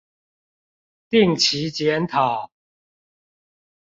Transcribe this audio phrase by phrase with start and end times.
[1.09, 2.49] 定期檢討